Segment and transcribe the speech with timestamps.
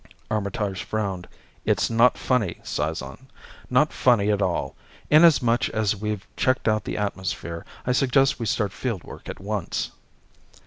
[0.31, 1.27] Armitage frowned.
[1.63, 3.27] "It's not funny, Cizon.
[3.69, 4.75] Not funny at all.
[5.11, 9.91] Inasmuch as we've checked out the atmosphere, I suggest we start field work at once."